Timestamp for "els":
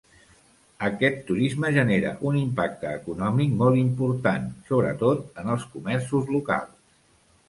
5.57-5.67